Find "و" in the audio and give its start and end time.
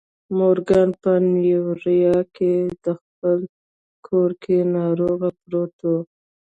5.89-5.93